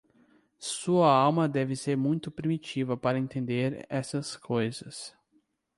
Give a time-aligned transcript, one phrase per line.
[0.57, 5.15] Sua alma deve ser muito primitiva para entender essas coisas.